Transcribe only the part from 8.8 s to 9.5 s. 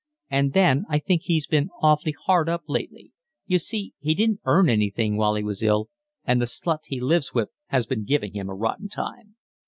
time."